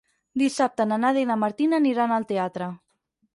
[0.41, 2.71] Dissabte na Nàdia i na Martina aniran al teatre.